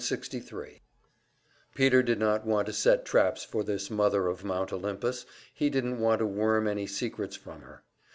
[0.03, 0.81] Section 63
[1.75, 5.99] Peter did not want to set traps for this mother of Mount Olympus, he didn't
[5.99, 7.83] want to worm any secrets from her.